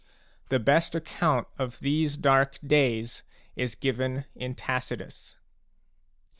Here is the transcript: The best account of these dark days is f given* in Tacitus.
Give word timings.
The 0.49 0.57
best 0.57 0.95
account 0.95 1.47
of 1.59 1.79
these 1.79 2.17
dark 2.17 2.57
days 2.65 3.21
is 3.55 3.75
f 3.75 3.79
given* 3.79 4.25
in 4.33 4.55
Tacitus. 4.55 5.35